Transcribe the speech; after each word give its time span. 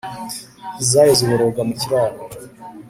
izayo 0.81 1.11
ziboroga 1.19 1.61
mu 1.67 1.73
kiraro. 1.79 2.21